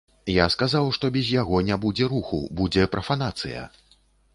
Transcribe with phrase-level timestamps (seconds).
[0.35, 3.73] Я сказаў, што без яго не будзе руху, будзе прафанацыя.